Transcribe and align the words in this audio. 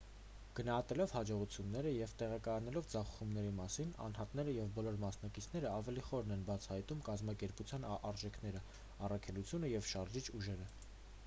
գնահատելով 0.59 1.11
հաջողությունները 1.17 1.91
և 1.95 2.13
տեղեկանալով 2.21 2.87
ձախողումների 2.93 3.51
մասին 3.59 3.91
անհատները 4.07 4.55
և 4.57 4.71
բոլոր 4.79 4.97
մասնակիցները 5.05 5.71
ավելի 5.75 6.07
խորն 6.09 6.35
են 6.39 6.47
բացահայտում 6.49 7.05
կազմակերպության 7.11 7.87
արժեքները 7.93 8.65
առաքելությունը 9.11 9.73
և 9.77 9.89
շարժիչ 9.95 10.27
ուժերը 10.41 10.71